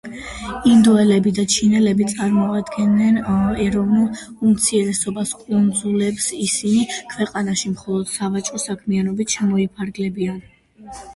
ინდოელები 0.67 1.31
და 1.39 1.43
ჩინელები 1.55 2.05
წარმოადგენენ 2.13 3.17
ეროვნულ 3.67 4.23
უმცირესობას 4.47 5.35
კუნძულებზე, 5.43 6.41
ისინი 6.49 6.97
ქვეყანაში 7.15 7.73
მხოლოდ 7.79 8.11
სავაჭრო 8.17 8.63
საქმიანობით 8.69 9.37
შემოიფარგლებიან. 9.41 10.45